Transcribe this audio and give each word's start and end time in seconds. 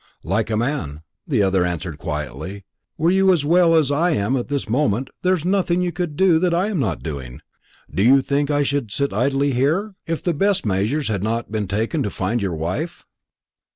"Like 0.23 0.49
a 0.49 0.57
man," 0.57 1.03
the 1.27 1.43
other 1.43 1.63
answered 1.63 1.99
quietly. 1.99 2.65
"Were 2.97 3.11
you 3.11 3.31
as 3.31 3.45
well 3.45 3.75
as 3.75 3.91
I 3.91 4.09
am 4.13 4.33
this 4.47 4.67
moment, 4.67 5.11
there's 5.21 5.45
nothing 5.45 5.81
you 5.83 5.91
could 5.91 6.15
do 6.17 6.39
that 6.39 6.55
I 6.55 6.69
am 6.69 6.79
not 6.79 7.03
doing. 7.03 7.39
Do 7.93 8.01
you 8.01 8.23
think 8.23 8.49
I 8.49 8.63
should 8.63 8.89
sit 8.91 9.13
idly 9.13 9.51
here, 9.51 9.93
if 10.07 10.23
the 10.23 10.33
best 10.33 10.65
measures 10.65 11.07
had 11.07 11.21
not 11.21 11.51
been 11.51 11.67
taken 11.67 12.01
to 12.01 12.09
find 12.09 12.41
your 12.41 12.55
wife?" 12.55 13.05